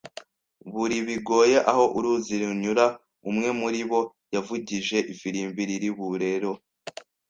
buri, 0.73 0.95
bigoye 1.07 1.57
aho 1.71 1.83
uruzi 1.97 2.33
runyura. 2.41 2.85
Umwe 3.29 3.49
muribo 3.59 3.99
yavugije 4.33 4.97
ifirimbi 5.13 5.61
"Lillibullero." 5.69 6.51